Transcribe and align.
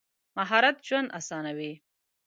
مهارت 0.37 0.75
ژوند 0.87 1.09
اسانوي. 1.19 1.73